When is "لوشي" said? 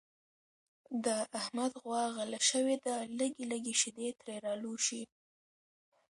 4.63-5.03